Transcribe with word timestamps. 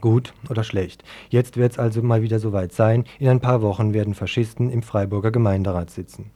Gut 0.00 0.34
oder 0.50 0.64
schlecht. 0.64 1.04
Jetzt 1.30 1.56
wird 1.56 1.72
es 1.72 1.78
also 1.78 2.02
mal 2.02 2.22
wieder 2.22 2.38
soweit 2.38 2.72
sein. 2.72 3.04
In 3.18 3.28
ein 3.28 3.40
paar 3.40 3.62
Wochen 3.62 3.94
werden 3.94 4.14
Faschisten 4.14 4.70
im 4.70 4.82
Freiburger 4.82 5.30
Gemeinderat 5.30 5.90
sitzen. 5.90 6.30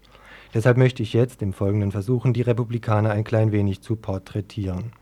Deshalb 0.55 0.77
möchte 0.77 1.03
ich 1.03 1.13
jetzt 1.13 1.43
im 1.43 1.53
Folgenden 1.53 1.93
versuchen, 1.93 2.33
die 2.33 2.43
Republikaner 2.43 3.11
ein 3.11 3.25
klein 3.25 3.53
wenig 3.53 3.83
zu 3.83 3.97
porträtieren. 3.97 4.93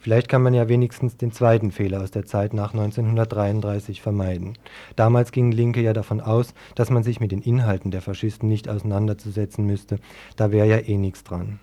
Vielleicht 0.00 0.30
kann 0.30 0.42
man 0.42 0.54
ja 0.54 0.66
wenigstens 0.66 1.18
den 1.18 1.30
zweiten 1.30 1.72
Fehler 1.72 2.00
aus 2.00 2.10
der 2.10 2.24
Zeit 2.24 2.54
nach 2.54 2.72
1933 2.72 4.00
vermeiden. 4.00 4.54
Damals 4.96 5.30
gingen 5.30 5.52
Linke 5.52 5.82
ja 5.82 5.92
davon 5.92 6.22
aus, 6.22 6.54
dass 6.74 6.88
man 6.88 7.02
sich 7.02 7.20
mit 7.20 7.32
den 7.32 7.42
Inhalten 7.42 7.90
der 7.90 8.00
Faschisten 8.00 8.48
nicht 8.48 8.66
auseinanderzusetzen 8.66 9.66
müsste, 9.66 9.98
da 10.36 10.52
wäre 10.52 10.66
ja 10.66 10.78
eh 10.78 10.96
nichts 10.96 11.22
dran. 11.22 11.60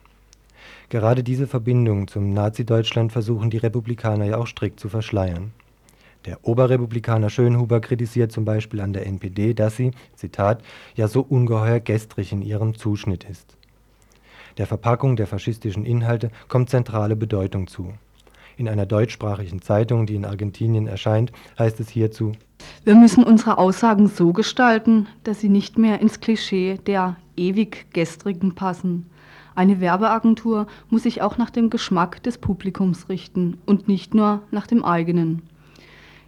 Gerade 0.89 1.23
diese 1.23 1.47
Verbindung 1.47 2.07
zum 2.07 2.29
Nazi-Deutschland 2.29 3.11
versuchen 3.11 3.49
die 3.49 3.57
Republikaner 3.57 4.25
ja 4.25 4.37
auch 4.37 4.47
strikt 4.47 4.79
zu 4.79 4.87
verschleiern. 4.87 5.51
Der 6.27 6.45
Oberrepublikaner 6.45 7.29
Schönhuber 7.29 7.79
kritisiert 7.79 8.33
zum 8.33 8.43
Beispiel 8.43 8.81
an 8.81 8.91
der 8.91 9.07
NPD, 9.07 9.53
dass 9.53 9.77
sie, 9.77 9.91
Zitat, 10.13 10.61
ja 10.93 11.07
so 11.07 11.21
ungeheuer 11.21 11.79
gestrig 11.79 12.33
in 12.33 12.41
ihrem 12.41 12.75
Zuschnitt 12.75 13.23
ist. 13.23 13.55
Der 14.57 14.67
Verpackung 14.67 15.15
der 15.15 15.25
faschistischen 15.25 15.85
Inhalte 15.85 16.29
kommt 16.49 16.69
zentrale 16.69 17.15
Bedeutung 17.15 17.67
zu. 17.67 17.93
In 18.57 18.67
einer 18.67 18.85
deutschsprachigen 18.85 19.61
Zeitung, 19.61 20.05
die 20.05 20.15
in 20.15 20.25
Argentinien 20.25 20.87
erscheint, 20.87 21.31
heißt 21.57 21.79
es 21.79 21.87
hierzu 21.87 22.33
Wir 22.83 22.95
müssen 22.95 23.23
unsere 23.23 23.57
Aussagen 23.57 24.09
so 24.09 24.33
gestalten, 24.33 25.07
dass 25.23 25.39
sie 25.39 25.49
nicht 25.49 25.77
mehr 25.77 26.01
ins 26.01 26.19
Klischee 26.19 26.77
der 26.85 27.15
ewig 27.37 27.93
gestrigen 27.93 28.53
passen. 28.53 29.09
Eine 29.55 29.79
Werbeagentur 29.79 30.67
muss 30.89 31.03
sich 31.03 31.21
auch 31.21 31.37
nach 31.37 31.51
dem 31.51 31.69
Geschmack 31.69 32.21
des 32.23 32.37
Publikums 32.37 33.07
richten 33.07 33.59
und 33.65 33.87
nicht 33.87 34.13
nur 34.13 34.41
nach 34.51 34.67
dem 34.67 34.83
eigenen. 34.83 35.43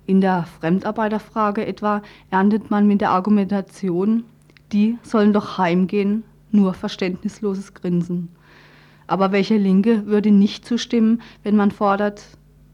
In 0.09 0.21
der 0.21 0.47
Fremdarbeiterfrage 0.59 1.67
etwa 1.67 2.01
erntet 2.31 2.71
man 2.71 2.87
mit 2.87 2.99
der 2.99 3.11
Argumentation, 3.11 4.23
die 4.71 4.97
sollen 5.03 5.33
doch 5.33 5.59
heimgehen, 5.59 6.23
nur 6.49 6.73
verständnisloses 6.73 7.75
Grinsen. 7.75 8.29
Aber 9.05 9.31
welcher 9.31 9.59
Linke 9.59 10.07
würde 10.07 10.31
nicht 10.31 10.65
zustimmen, 10.65 11.21
wenn 11.43 11.55
man 11.55 11.69
fordert, 11.69 12.23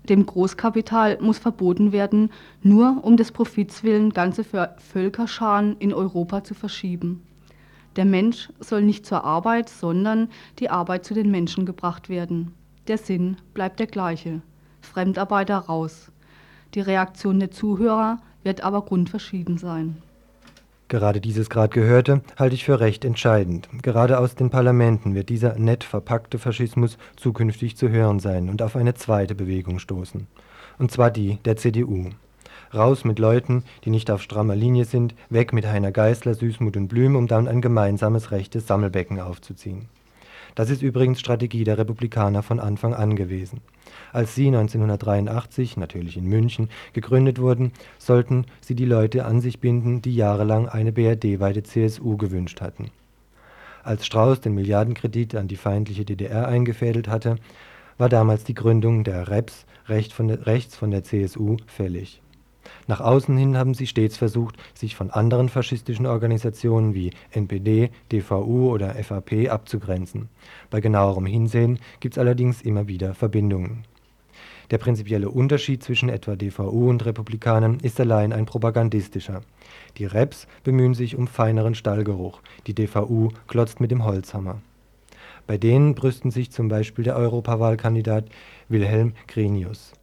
dem 0.07 0.25
Großkapital 0.25 1.17
muss 1.19 1.37
verboten 1.37 1.91
werden, 1.91 2.29
nur 2.63 3.03
um 3.03 3.17
des 3.17 3.33
Profits 3.33 3.83
willen 3.83 4.11
ganze 4.11 4.45
Völkerscharen 4.45 5.75
in 5.79 5.93
Europa 5.93 6.41
zu 6.45 6.53
verschieben? 6.53 7.21
Der 7.97 8.05
Mensch 8.05 8.47
soll 8.61 8.81
nicht 8.81 9.05
zur 9.05 9.25
Arbeit, 9.25 9.67
sondern 9.67 10.29
die 10.59 10.69
Arbeit 10.69 11.03
zu 11.03 11.13
den 11.13 11.31
Menschen 11.31 11.65
gebracht 11.65 12.07
werden. 12.07 12.53
Der 12.87 12.97
Sinn 12.97 13.35
bleibt 13.53 13.81
der 13.81 13.87
gleiche. 13.87 14.41
Fremdarbeiter 14.79 15.57
raus. 15.57 16.13
Die 16.75 16.81
Reaktion 16.81 17.39
der 17.39 17.51
Zuhörer 17.51 18.17
wird 18.43 18.61
aber 18.61 18.81
grundverschieden 18.81 19.57
sein. 19.57 20.03
Gerade 20.89 21.21
dieses 21.21 21.49
gerade 21.49 21.73
Gehörte 21.73 22.21
halte 22.37 22.53
ich 22.53 22.65
für 22.65 22.81
recht 22.81 23.05
entscheidend. 23.05 23.69
Gerade 23.81 24.19
aus 24.19 24.35
den 24.35 24.49
Parlamenten 24.49 25.15
wird 25.15 25.29
dieser 25.29 25.57
nett 25.57 25.85
verpackte 25.85 26.37
Faschismus 26.37 26.97
zukünftig 27.15 27.77
zu 27.77 27.87
hören 27.89 28.19
sein 28.19 28.49
und 28.49 28.61
auf 28.61 28.75
eine 28.75 28.93
zweite 28.93 29.35
Bewegung 29.35 29.79
stoßen. 29.79 30.27
Und 30.77 30.91
zwar 30.91 31.11
die 31.11 31.37
der 31.45 31.55
CDU. 31.55 32.09
Raus 32.73 33.05
mit 33.05 33.19
Leuten, 33.19 33.63
die 33.85 33.89
nicht 33.89 34.11
auf 34.11 34.21
strammer 34.21 34.55
Linie 34.55 34.83
sind, 34.83 35.15
weg 35.29 35.53
mit 35.53 35.65
Heiner 35.65 35.93
Geißler, 35.93 36.33
Süßmut 36.33 36.75
und 36.75 36.89
Blüm, 36.89 37.15
um 37.15 37.27
dann 37.27 37.47
ein 37.47 37.61
gemeinsames 37.61 38.31
rechtes 38.31 38.67
Sammelbecken 38.67 39.21
aufzuziehen. 39.21 39.87
Das 40.55 40.69
ist 40.69 40.81
übrigens 40.81 41.19
Strategie 41.19 41.65
der 41.65 41.77
Republikaner 41.77 42.41
von 42.41 42.61
Anfang 42.61 42.93
an 42.93 43.17
gewesen. 43.17 43.59
Als 44.13 44.35
sie 44.35 44.47
1983, 44.47 45.75
natürlich 45.75 46.15
in 46.15 46.25
München, 46.25 46.69
gegründet 46.93 47.39
wurden, 47.39 47.73
sollten 47.97 48.45
sie 48.61 48.73
die 48.73 48.85
Leute 48.85 49.25
an 49.25 49.41
sich 49.41 49.59
binden, 49.59 50.01
die 50.01 50.15
jahrelang 50.15 50.69
eine 50.69 50.93
BRD-weite 50.93 51.63
CSU 51.63 52.15
gewünscht 52.15 52.61
hatten. 52.61 52.89
Als 53.83 54.05
Strauß 54.05 54.39
den 54.39 54.55
Milliardenkredit 54.55 55.35
an 55.35 55.49
die 55.49 55.57
feindliche 55.57 56.05
DDR 56.05 56.47
eingefädelt 56.47 57.09
hatte, 57.09 57.35
war 57.97 58.09
damals 58.09 58.45
die 58.45 58.55
Gründung 58.55 59.03
der 59.03 59.27
REPS 59.27 59.65
rechts 59.87 60.75
von 60.75 60.91
der 60.91 61.03
CSU 61.03 61.57
fällig 61.67 62.21
nach 62.87 63.01
außen 63.01 63.35
hin 63.37 63.57
haben 63.57 63.73
sie 63.73 63.87
stets 63.87 64.17
versucht, 64.17 64.55
sich 64.73 64.95
von 64.95 65.11
anderen 65.11 65.49
faschistischen 65.49 66.05
Organisationen 66.05 66.93
wie 66.93 67.11
NPD, 67.31 67.89
DVU 68.11 68.71
oder 68.71 68.93
FAP 68.95 69.49
abzugrenzen. 69.49 70.29
Bei 70.69 70.81
genauerem 70.81 71.25
Hinsehen 71.25 71.79
gibt 71.99 72.15
es 72.15 72.19
allerdings 72.19 72.61
immer 72.61 72.87
wieder 72.87 73.13
Verbindungen. 73.13 73.83
Der 74.71 74.77
prinzipielle 74.79 75.29
Unterschied 75.29 75.83
zwischen 75.83 76.09
etwa 76.09 76.35
DVU 76.35 76.89
und 76.89 77.05
Republikanern 77.05 77.79
ist 77.81 77.99
allein 77.99 78.33
ein 78.33 78.45
propagandistischer. 78.45 79.41
Die 79.97 80.05
Reps 80.05 80.47
bemühen 80.63 80.95
sich 80.95 81.15
um 81.15 81.27
feineren 81.27 81.75
Stallgeruch, 81.75 82.41
die 82.65 82.73
DVU 82.73 83.29
klotzt 83.47 83.79
mit 83.79 83.91
dem 83.91 84.03
Holzhammer. 84.03 84.61
Bei 85.45 85.57
denen 85.57 85.93
brüsten 85.93 86.31
sich 86.31 86.51
zum 86.51 86.67
Beispiel 86.67 87.03
der 87.03 87.15
Europawahlkandidat 87.15 88.25
Wilhelm 88.67 89.13
Grenius 89.27 89.93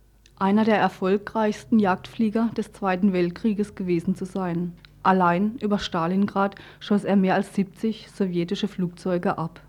einer 0.42 0.64
der 0.64 0.76
erfolgreichsten 0.76 1.78
Jagdflieger 1.78 2.50
des 2.56 2.72
Zweiten 2.72 3.12
Weltkrieges 3.12 3.76
gewesen 3.76 4.16
zu 4.16 4.24
sein. 4.24 4.72
Allein 5.04 5.56
über 5.60 5.78
Stalingrad 5.78 6.56
schoss 6.80 7.04
er 7.04 7.14
mehr 7.14 7.36
als 7.36 7.54
70 7.54 8.08
sowjetische 8.12 8.66
Flugzeuge 8.66 9.38
ab. 9.38 9.60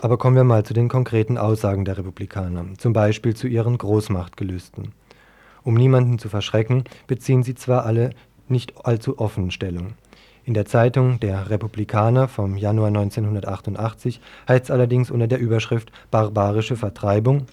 Aber 0.00 0.16
kommen 0.16 0.34
wir 0.34 0.44
mal 0.44 0.64
zu 0.64 0.72
den 0.72 0.88
konkreten 0.88 1.36
Aussagen 1.36 1.84
der 1.84 1.98
Republikaner, 1.98 2.64
zum 2.78 2.94
Beispiel 2.94 3.36
zu 3.36 3.46
ihren 3.46 3.76
Großmachtgelüsten. 3.76 4.92
Um 5.62 5.74
niemanden 5.74 6.18
zu 6.18 6.30
verschrecken, 6.30 6.84
beziehen 7.06 7.42
sie 7.42 7.54
zwar 7.54 7.84
alle 7.84 8.10
nicht 8.48 8.86
allzu 8.86 9.18
offen 9.18 9.50
Stellung. 9.50 9.92
In 10.44 10.54
der 10.54 10.64
Zeitung 10.64 11.20
Der 11.20 11.50
Republikaner 11.50 12.28
vom 12.28 12.56
Januar 12.56 12.88
1988 12.88 14.22
heißt 14.48 14.64
es 14.64 14.70
allerdings 14.70 15.10
unter 15.10 15.28
der 15.28 15.38
Überschrift 15.38 15.92
Barbarische 16.10 16.76
Vertreibung 16.76 17.46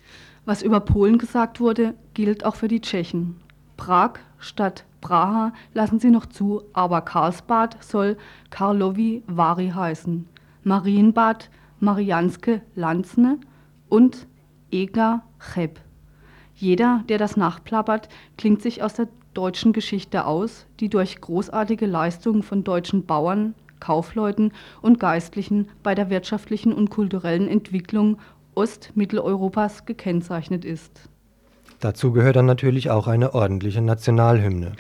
was 0.50 0.64
über 0.64 0.80
Polen 0.80 1.20
gesagt 1.20 1.60
wurde, 1.60 1.94
gilt 2.16 2.44
auch 2.44 2.56
für 2.56 2.68
die 2.68 2.82
Tschechen. 2.82 3.36
Prag 3.78 4.14
statt 4.40 4.84
Praha 5.00 5.54
lassen 5.76 6.00
sie 6.00 6.10
noch 6.10 6.26
zu, 6.26 6.64
aber 6.74 7.02
Karlsbad 7.02 7.78
soll 7.84 8.18
Karlovy 8.50 9.22
Vary 9.28 9.70
heißen. 9.70 10.28
Marienbad 10.64 11.52
Marianske 11.80 12.64
Lanzne 12.74 13.38
und 13.90 14.26
Ega 14.72 15.22
Cheb. 15.54 15.80
Jeder, 16.56 17.04
der 17.08 17.20
das 17.20 17.38
nachplappert, 17.38 18.10
klingt 18.36 18.64
sich 18.64 18.82
aus 18.82 18.96
der 18.96 19.08
deutschen 19.36 19.72
Geschichte 19.72 20.26
aus, 20.26 20.66
die 20.80 20.90
durch 20.90 21.22
großartige 21.22 21.86
Leistungen 21.86 22.42
von 22.42 22.64
deutschen 22.64 23.06
Bauern, 23.06 23.54
Kaufleuten 23.80 24.52
und 24.82 25.00
Geistlichen 25.00 25.70
bei 25.84 25.94
der 25.94 26.10
wirtschaftlichen 26.10 26.74
und 26.74 26.90
kulturellen 26.90 27.48
Entwicklung 27.48 28.18
Ostmitteleuropas 28.60 29.86
gekennzeichnet 29.86 30.66
ist. 30.66 31.08
Dazu 31.80 32.12
gehört 32.12 32.36
dann 32.36 32.46
natürlich 32.46 32.92
auch 32.92 33.08
eine 33.08 33.34
ordentliche 33.34 33.82
Nationalhymne. 33.82 34.74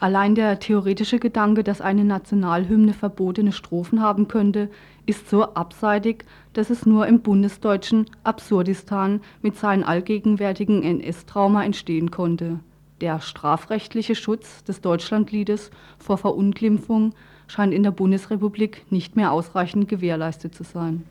Allein 0.00 0.34
der 0.34 0.58
theoretische 0.58 1.18
Gedanke, 1.18 1.62
dass 1.62 1.82
eine 1.82 2.04
Nationalhymne 2.04 2.94
verbotene 2.94 3.52
Strophen 3.52 4.00
haben 4.00 4.26
könnte, 4.26 4.70
ist 5.04 5.28
so 5.28 5.44
abseitig, 5.54 6.24
dass 6.54 6.70
es 6.70 6.86
nur 6.86 7.06
im 7.06 7.20
bundesdeutschen 7.20 8.06
Absurdistan 8.24 9.20
mit 9.42 9.56
seinem 9.56 9.84
allgegenwärtigen 9.84 10.82
NS-Trauma 10.82 11.62
entstehen 11.62 12.10
konnte. 12.10 12.60
Der 13.02 13.20
strafrechtliche 13.20 14.14
Schutz 14.14 14.64
des 14.64 14.80
Deutschlandliedes 14.80 15.70
vor 15.98 16.16
Verunglimpfung 16.16 17.12
scheint 17.48 17.74
in 17.74 17.82
der 17.82 17.90
Bundesrepublik 17.90 18.90
nicht 18.90 19.14
mehr 19.14 19.30
ausreichend 19.30 19.88
gewährleistet 19.88 20.54
zu 20.54 20.64
sein. 20.64 21.04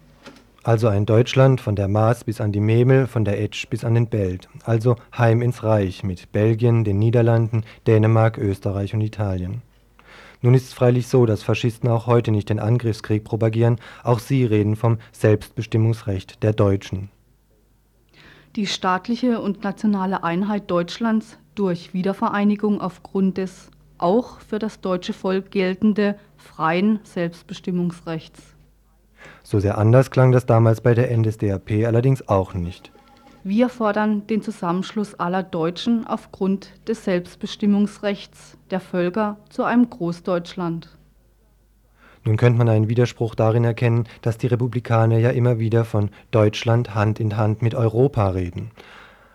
Also 0.66 0.88
ein 0.88 1.06
Deutschland 1.06 1.62
von 1.62 1.76
der 1.76 1.88
Maas 1.88 2.24
bis 2.24 2.42
an 2.42 2.52
die 2.52 2.60
Memel, 2.60 3.06
von 3.06 3.24
der 3.24 3.40
Etsch 3.40 3.70
bis 3.70 3.84
an 3.84 3.94
den 3.94 4.08
Belt. 4.08 4.50
Also 4.64 4.96
heim 5.16 5.44
ins 5.44 5.62
Reich 5.62 6.04
mit 6.04 6.32
Belgien, 6.32 6.84
den 6.84 6.98
Niederlanden, 6.98 7.64
Dänemark, 7.86 8.40
Österreich 8.40 8.96
und 8.96 9.02
Italien. 9.02 9.62
Nun 10.42 10.56
ist 10.56 10.64
es 10.64 10.74
freilich 10.74 11.08
so, 11.08 11.28
dass 11.28 11.44
Faschisten 11.44 11.88
auch 11.88 12.08
heute 12.08 12.32
nicht 12.32 12.50
den 12.50 12.58
Angriffskrieg 12.58 13.24
propagieren, 13.24 13.80
auch 14.04 14.18
sie 14.18 14.44
reden 14.44 14.76
vom 14.76 14.98
Selbstbestimmungsrecht 15.12 16.42
der 16.42 16.54
Deutschen. 16.54 17.12
Die 18.56 18.66
staatliche 18.66 19.42
und 19.42 19.64
nationale 19.64 20.24
Einheit 20.24 20.72
Deutschlands 20.72 21.38
durch 21.54 21.94
Wiedervereinigung 21.94 22.82
aufgrund 22.82 23.38
des 23.38 23.70
auch 24.00 24.40
für 24.40 24.58
das 24.58 24.82
deutsche 24.82 25.14
Volk 25.14 25.52
geltende 25.52 26.18
freien 26.38 27.02
Selbstbestimmungsrechts. 27.04 28.55
So 29.44 29.60
sehr 29.60 29.78
anders 29.78 30.12
klang 30.12 30.32
das 30.32 30.46
damals 30.46 30.82
bei 30.82 30.94
der 30.94 31.16
NSDAP 31.16 31.86
allerdings 31.86 32.28
auch 32.28 32.54
nicht. 32.54 32.92
Wir 33.44 33.70
fordern 33.70 34.26
den 34.26 34.42
Zusammenschluss 34.42 35.14
aller 35.16 35.44
Deutschen 35.44 36.08
aufgrund 36.08 36.72
des 36.88 37.06
Selbstbestimmungsrechts 37.06 38.58
der 38.72 38.80
Völker 38.80 39.38
zu 39.50 39.64
einem 39.64 39.88
Großdeutschland. 39.88 40.90
Nun 42.24 42.38
könnte 42.38 42.58
man 42.58 42.70
einen 42.70 42.90
Widerspruch 42.90 43.36
darin 43.36 43.64
erkennen, 43.64 44.06
dass 44.24 44.40
die 44.40 44.48
Republikaner 44.48 45.20
ja 45.20 45.30
immer 45.30 45.60
wieder 45.60 45.86
von 45.86 46.10
Deutschland 46.32 46.96
Hand 46.96 47.20
in 47.20 47.38
Hand 47.38 47.62
mit 47.62 47.76
Europa 47.76 48.30
reden. 48.30 48.72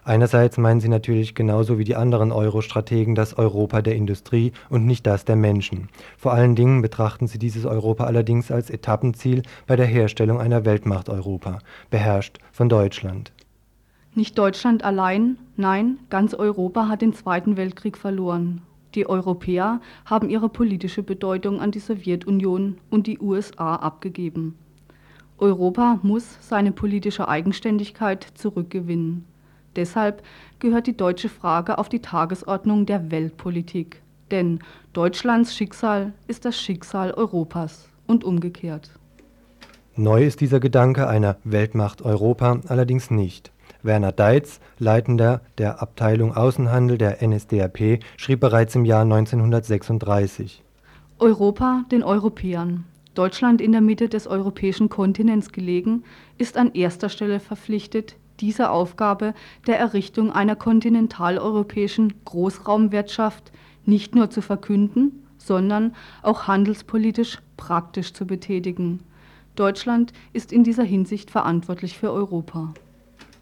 Einerseits 0.04 0.56
meinen 0.56 0.80
sie 0.80 0.88
natürlich 0.88 1.34
genauso 1.34 1.78
wie 1.78 1.84
die 1.84 1.96
anderen 1.96 2.32
Euro-Strategen 2.32 3.14
das 3.14 3.36
Europa 3.36 3.82
der 3.82 3.96
Industrie 3.96 4.52
und 4.68 4.86
nicht 4.86 5.06
das 5.06 5.24
der 5.24 5.36
Menschen. 5.36 5.88
Vor 6.16 6.32
allen 6.32 6.54
Dingen 6.54 6.82
betrachten 6.82 7.26
sie 7.26 7.38
dieses 7.38 7.66
Europa 7.66 8.04
allerdings 8.04 8.50
als 8.50 8.70
Etappenziel 8.70 9.42
bei 9.66 9.76
der 9.76 9.86
Herstellung 9.86 10.40
einer 10.40 10.64
Weltmacht 10.64 11.08
Europa, 11.08 11.58
beherrscht 11.90 12.38
von 12.52 12.68
Deutschland. 12.68 13.32
Nicht 14.14 14.38
Deutschland 14.38 14.82
allein, 14.82 15.38
nein, 15.56 15.98
ganz 16.08 16.34
Europa 16.34 16.88
hat 16.88 17.02
den 17.02 17.12
Zweiten 17.12 17.56
Weltkrieg 17.56 17.96
verloren. 17.96 18.62
Die 18.96 19.08
Europäer 19.08 19.80
haben 20.04 20.30
ihre 20.30 20.48
politische 20.48 21.04
Bedeutung 21.04 21.60
an 21.60 21.70
die 21.70 21.78
Sowjetunion 21.78 22.78
und 22.90 23.06
die 23.06 23.20
USA 23.20 23.76
abgegeben. 23.76 24.56
Europa 25.38 26.00
muss 26.02 26.38
seine 26.40 26.72
politische 26.72 27.28
Eigenständigkeit 27.28 28.26
zurückgewinnen. 28.34 29.24
Deshalb 29.76 30.22
gehört 30.58 30.86
die 30.86 30.96
deutsche 30.96 31.28
Frage 31.28 31.78
auf 31.78 31.88
die 31.88 32.00
Tagesordnung 32.00 32.86
der 32.86 33.10
Weltpolitik. 33.10 34.02
Denn 34.30 34.60
Deutschlands 34.92 35.54
Schicksal 35.54 36.12
ist 36.26 36.44
das 36.44 36.60
Schicksal 36.60 37.12
Europas 37.12 37.88
und 38.06 38.24
umgekehrt. 38.24 38.90
Neu 39.96 40.24
ist 40.24 40.40
dieser 40.40 40.60
Gedanke 40.60 41.08
einer 41.08 41.36
Weltmacht 41.44 42.02
Europa 42.02 42.60
allerdings 42.68 43.10
nicht. 43.10 43.52
Werner 43.82 44.12
Deitz, 44.12 44.60
Leitender 44.78 45.40
der 45.58 45.82
Abteilung 45.82 46.36
Außenhandel 46.36 46.98
der 46.98 47.26
NSDAP, 47.26 48.00
schrieb 48.16 48.40
bereits 48.40 48.74
im 48.74 48.84
Jahr 48.84 49.02
1936 49.02 50.62
Europa 51.18 51.84
den 51.92 52.02
Europäern. 52.02 52.84
Deutschland 53.14 53.60
in 53.60 53.72
der 53.72 53.82
Mitte 53.82 54.08
des 54.08 54.26
europäischen 54.26 54.88
Kontinents 54.88 55.52
gelegen, 55.52 56.04
ist 56.38 56.56
an 56.56 56.72
erster 56.72 57.10
Stelle 57.10 57.40
verpflichtet, 57.40 58.16
diese 58.40 58.70
Aufgabe 58.70 59.34
der 59.66 59.78
Errichtung 59.78 60.32
einer 60.32 60.56
kontinentaleuropäischen 60.56 62.14
Großraumwirtschaft 62.24 63.52
nicht 63.84 64.14
nur 64.14 64.30
zu 64.30 64.42
verkünden, 64.42 65.26
sondern 65.38 65.94
auch 66.22 66.46
handelspolitisch 66.46 67.38
praktisch 67.56 68.12
zu 68.12 68.26
betätigen. 68.26 69.00
Deutschland 69.56 70.12
ist 70.32 70.52
in 70.52 70.64
dieser 70.64 70.84
Hinsicht 70.84 71.30
verantwortlich 71.30 71.98
für 71.98 72.12
Europa. 72.12 72.72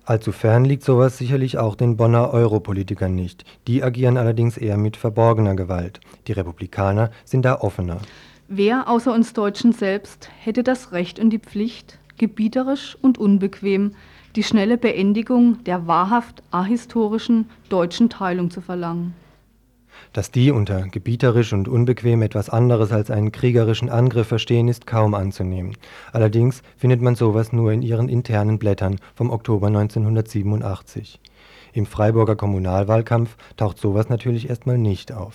Allzu 0.04 0.32
fern 0.32 0.64
liegt 0.64 0.84
sowas 0.84 1.18
sicherlich 1.18 1.58
auch 1.58 1.76
den 1.76 1.98
Bonner 1.98 2.32
Europolitikern 2.32 3.14
nicht. 3.14 3.44
Die 3.66 3.82
agieren 3.82 4.16
allerdings 4.16 4.56
eher 4.56 4.78
mit 4.78 4.96
verborgener 4.96 5.54
Gewalt. 5.54 6.00
Die 6.26 6.32
Republikaner 6.32 7.10
sind 7.26 7.44
da 7.44 7.60
offener. 7.60 7.98
Wer 8.48 8.88
außer 8.88 9.12
uns 9.12 9.34
Deutschen 9.34 9.72
selbst 9.72 10.30
hätte 10.40 10.62
das 10.62 10.92
Recht 10.92 11.18
und 11.18 11.28
die 11.28 11.38
Pflicht, 11.38 11.98
gebieterisch 12.16 12.96
und 13.02 13.18
unbequem 13.18 13.92
die 14.38 14.44
schnelle 14.44 14.78
Beendigung 14.78 15.64
der 15.64 15.88
wahrhaft 15.88 16.44
ahistorischen 16.52 17.50
deutschen 17.70 18.08
Teilung 18.08 18.52
zu 18.52 18.60
verlangen? 18.60 19.16
Dass 20.12 20.30
die 20.30 20.52
unter 20.52 20.82
gebieterisch 20.82 21.52
und 21.52 21.66
unbequem 21.66 22.22
etwas 22.22 22.48
anderes 22.48 22.92
als 22.92 23.10
einen 23.10 23.32
kriegerischen 23.32 23.90
Angriff 23.90 24.28
verstehen, 24.28 24.68
ist 24.68 24.86
kaum 24.86 25.14
anzunehmen. 25.14 25.76
Allerdings 26.12 26.62
findet 26.76 27.02
man 27.02 27.16
sowas 27.16 27.52
nur 27.52 27.72
in 27.72 27.82
ihren 27.82 28.08
internen 28.08 28.60
Blättern 28.60 29.00
vom 29.16 29.30
Oktober 29.30 29.66
1987. 29.66 31.18
Im 31.72 31.86
Freiburger 31.86 32.36
Kommunalwahlkampf 32.36 33.36
taucht 33.56 33.78
sowas 33.78 34.08
natürlich 34.08 34.48
erstmal 34.48 34.78
nicht 34.78 35.10
auf. 35.10 35.34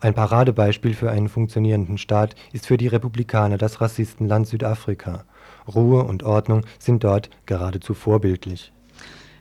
Ein 0.00 0.14
Paradebeispiel 0.14 0.94
für 0.94 1.10
einen 1.10 1.28
funktionierenden 1.28 1.98
Staat 1.98 2.36
ist 2.54 2.66
für 2.66 2.78
die 2.78 2.88
Republikaner 2.88 3.58
das 3.58 3.82
Rassistenland 3.82 4.46
Südafrika. 4.46 5.26
Ruhe 5.72 6.04
und 6.04 6.22
Ordnung 6.22 6.62
sind 6.78 7.04
dort 7.04 7.30
geradezu 7.46 7.94
vorbildlich. 7.94 8.72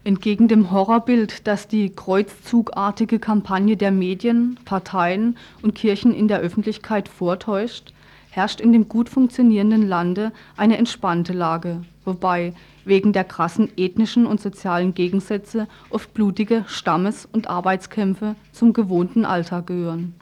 Entgegen 0.03 0.47
dem 0.47 0.71
Horrorbild, 0.71 1.47
das 1.47 1.67
die 1.67 1.89
kreuzzugartige 1.89 3.17
Kampagne 3.17 3.75
der 3.75 3.91
Medien, 3.91 4.59
Parteien 4.63 5.35
und 5.63 5.73
Kirchen 5.73 6.13
in 6.13 6.27
der 6.27 6.39
Öffentlichkeit 6.39 7.09
vortäuscht, 7.09 7.91
herrscht 8.29 8.61
in 8.61 8.71
dem 8.71 8.87
gut 8.87 9.09
funktionierenden 9.09 9.87
Lande 9.87 10.31
eine 10.57 10.77
entspannte 10.77 11.33
Lage, 11.33 11.83
wobei 12.03 12.53
wegen 12.83 13.13
der 13.13 13.23
krassen 13.23 13.69
ethnischen 13.77 14.27
und 14.27 14.39
sozialen 14.39 14.93
Gegensätze 14.93 15.67
oft 15.89 16.13
blutige 16.13 16.65
Stammes- 16.67 17.27
und 17.31 17.49
Arbeitskämpfe 17.49 18.35
zum 18.51 18.73
gewohnten 18.73 19.25
Alltag 19.25 19.67
gehören. 19.67 20.13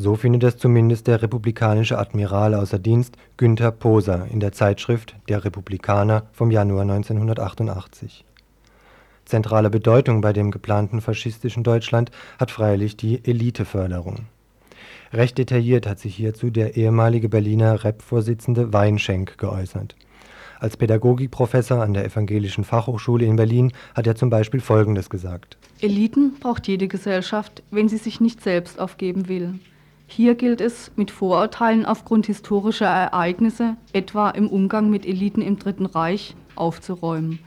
So 0.00 0.14
findet 0.14 0.44
es 0.44 0.56
zumindest 0.56 1.08
der 1.08 1.22
republikanische 1.22 1.98
Admiral 1.98 2.54
außer 2.54 2.78
Dienst 2.78 3.16
Günther 3.36 3.72
Poser 3.72 4.28
in 4.30 4.38
der 4.38 4.52
Zeitschrift 4.52 5.16
Der 5.28 5.44
Republikaner 5.44 6.28
vom 6.30 6.52
Januar 6.52 6.82
1988. 6.82 8.24
Zentrale 9.24 9.70
Bedeutung 9.70 10.20
bei 10.20 10.32
dem 10.32 10.52
geplanten 10.52 11.00
faschistischen 11.00 11.64
Deutschland 11.64 12.12
hat 12.38 12.52
freilich 12.52 12.96
die 12.96 13.24
Eliteförderung. 13.24 14.26
Recht 15.12 15.36
detailliert 15.36 15.88
hat 15.88 15.98
sich 15.98 16.14
hierzu 16.14 16.50
der 16.50 16.76
ehemalige 16.76 17.28
Berliner 17.28 17.82
Rep-Vorsitzende 17.82 18.72
Weinschenk 18.72 19.36
geäußert. 19.36 19.96
Als 20.60 20.76
Pädagogikprofessor 20.76 21.82
an 21.82 21.94
der 21.94 22.04
Evangelischen 22.04 22.62
Fachhochschule 22.62 23.26
in 23.26 23.34
Berlin 23.34 23.72
hat 23.96 24.06
er 24.06 24.14
zum 24.14 24.30
Beispiel 24.30 24.60
Folgendes 24.60 25.10
gesagt. 25.10 25.58
Eliten 25.80 26.34
braucht 26.38 26.68
jede 26.68 26.86
Gesellschaft, 26.86 27.64
wenn 27.72 27.88
sie 27.88 27.98
sich 27.98 28.20
nicht 28.20 28.40
selbst 28.40 28.78
aufgeben 28.78 29.26
will. 29.26 29.54
Hier 30.10 30.34
gilt 30.34 30.62
es, 30.62 30.90
mit 30.96 31.10
Vorurteilen 31.10 31.84
aufgrund 31.84 32.26
historischer 32.26 32.86
Ereignisse, 32.86 33.76
etwa 33.92 34.30
im 34.30 34.48
Umgang 34.48 34.88
mit 34.88 35.04
Eliten 35.06 35.42
im 35.42 35.58
Dritten 35.58 35.86
Reich, 35.86 36.34
aufzuräumen. 36.56 37.40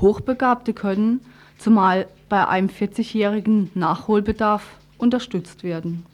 Hochbegabte 0.00 0.72
können, 0.72 1.20
zumal 1.58 2.06
bei 2.28 2.46
einem 2.46 2.68
40-jährigen 2.68 3.70
Nachholbedarf, 3.74 4.64
unterstützt 4.98 5.64
werden. 5.64 6.06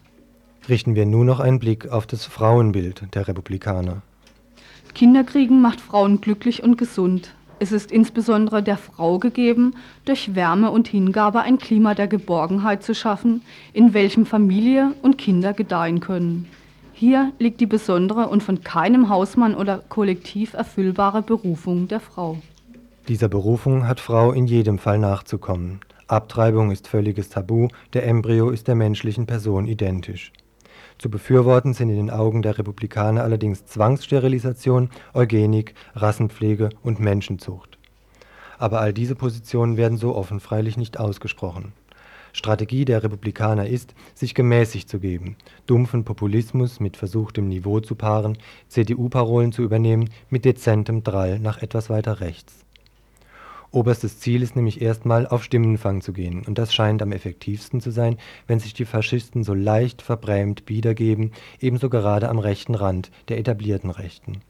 Richten 0.66 0.94
wir 0.94 1.04
nun 1.04 1.26
noch 1.26 1.40
einen 1.40 1.58
Blick 1.58 1.88
auf 1.88 2.06
das 2.06 2.24
Frauenbild 2.24 3.14
der 3.14 3.28
Republikaner. 3.28 4.00
Kinderkriegen 4.94 5.60
macht 5.60 5.80
Frauen 5.80 6.22
glücklich 6.22 6.62
und 6.62 6.78
gesund. 6.78 7.35
Es 7.58 7.72
ist 7.72 7.90
insbesondere 7.90 8.62
der 8.62 8.76
Frau 8.76 9.18
gegeben, 9.18 9.74
durch 10.04 10.34
Wärme 10.34 10.70
und 10.70 10.88
Hingabe 10.88 11.40
ein 11.40 11.56
Klima 11.56 11.94
der 11.94 12.06
Geborgenheit 12.06 12.82
zu 12.82 12.94
schaffen, 12.94 13.42
in 13.72 13.94
welchem 13.94 14.26
Familie 14.26 14.92
und 15.00 15.16
Kinder 15.16 15.54
gedeihen 15.54 16.00
können. 16.00 16.46
Hier 16.92 17.32
liegt 17.38 17.60
die 17.60 17.66
besondere 17.66 18.28
und 18.28 18.42
von 18.42 18.62
keinem 18.62 19.08
Hausmann 19.08 19.54
oder 19.54 19.82
Kollektiv 19.88 20.52
erfüllbare 20.52 21.22
Berufung 21.22 21.88
der 21.88 22.00
Frau. 22.00 22.38
Dieser 23.08 23.28
Berufung 23.28 23.86
hat 23.86 24.00
Frau 24.00 24.32
in 24.32 24.46
jedem 24.46 24.78
Fall 24.78 24.98
nachzukommen. 24.98 25.80
Abtreibung 26.08 26.70
ist 26.70 26.88
völliges 26.88 27.30
Tabu, 27.30 27.68
der 27.94 28.06
Embryo 28.06 28.50
ist 28.50 28.68
der 28.68 28.74
menschlichen 28.74 29.26
Person 29.26 29.66
identisch. 29.66 30.32
Zu 30.98 31.10
befürworten 31.10 31.74
sind 31.74 31.90
in 31.90 31.96
den 31.96 32.10
Augen 32.10 32.40
der 32.40 32.58
Republikaner 32.58 33.22
allerdings 33.22 33.66
Zwangssterilisation, 33.66 34.90
Eugenik, 35.12 35.74
Rassenpflege 35.94 36.70
und 36.82 37.00
Menschenzucht. 37.00 37.78
Aber 38.58 38.80
all 38.80 38.94
diese 38.94 39.14
Positionen 39.14 39.76
werden 39.76 39.98
so 39.98 40.14
offen 40.14 40.40
freilich 40.40 40.78
nicht 40.78 40.98
ausgesprochen. 40.98 41.72
Strategie 42.32 42.84
der 42.84 43.02
Republikaner 43.02 43.66
ist, 43.66 43.94
sich 44.14 44.34
gemäßigt 44.34 44.88
zu 44.88 44.98
geben, 44.98 45.36
dumpfen 45.66 46.04
Populismus 46.04 46.80
mit 46.80 46.96
versuchtem 46.96 47.48
Niveau 47.48 47.80
zu 47.80 47.94
paaren, 47.94 48.36
CDU-Parolen 48.68 49.52
zu 49.52 49.62
übernehmen 49.62 50.10
mit 50.28 50.44
dezentem 50.44 51.02
Drall 51.02 51.38
nach 51.38 51.62
etwas 51.62 51.88
weiter 51.88 52.20
rechts 52.20 52.65
Oberstes 53.72 54.20
Ziel 54.20 54.42
ist 54.42 54.54
nämlich 54.54 54.80
erstmal 54.80 55.26
auf 55.26 55.42
Stimmenfang 55.42 56.00
zu 56.00 56.12
gehen, 56.12 56.44
und 56.46 56.58
das 56.58 56.72
scheint 56.72 57.02
am 57.02 57.12
effektivsten 57.12 57.80
zu 57.80 57.90
sein, 57.90 58.16
wenn 58.46 58.60
sich 58.60 58.74
die 58.74 58.84
Faschisten 58.84 59.42
so 59.42 59.54
leicht 59.54 60.02
verbrämt 60.02 60.66
biedergeben, 60.66 61.32
ebenso 61.60 61.90
gerade 61.90 62.28
am 62.28 62.38
rechten 62.38 62.74
Rand 62.74 63.10
der 63.28 63.38
etablierten 63.38 63.90
Rechten. 63.90 64.40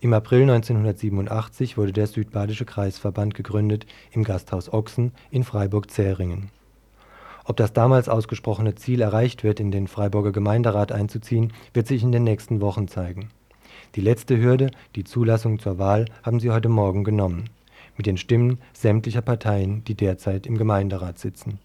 Im 0.00 0.12
April 0.12 0.42
1987 0.42 1.76
wurde 1.76 1.92
der 1.92 2.06
Südbadische 2.06 2.64
Kreisverband 2.64 3.34
gegründet 3.34 3.86
im 4.12 4.24
Gasthaus 4.24 4.72
Ochsen 4.72 5.12
in 5.30 5.44
Freiburg-Zähringen. 5.44 6.50
Ob 7.44 7.56
das 7.56 7.72
damals 7.72 8.08
ausgesprochene 8.08 8.74
Ziel 8.76 9.00
erreicht 9.00 9.44
wird, 9.44 9.60
in 9.60 9.70
den 9.70 9.88
Freiburger 9.88 10.32
Gemeinderat 10.32 10.92
einzuziehen, 10.92 11.52
wird 11.74 11.86
sich 11.86 12.02
in 12.02 12.12
den 12.12 12.24
nächsten 12.24 12.60
Wochen 12.60 12.86
zeigen. 12.86 13.30
Die 13.94 14.00
letzte 14.00 14.40
Hürde, 14.40 14.70
die 14.94 15.04
Zulassung 15.04 15.58
zur 15.58 15.78
Wahl, 15.78 16.04
haben 16.22 16.38
sie 16.38 16.50
heute 16.50 16.68
Morgen 16.68 17.02
genommen 17.02 17.50
mit 17.96 18.06
den 18.06 18.16
Stimmen 18.16 18.58
sämtlicher 18.72 19.22
Parteien, 19.22 19.84
die 19.84 19.94
derzeit 19.94 20.46
im 20.46 20.58
Gemeinderat 20.58 21.18
sitzen 21.18 21.58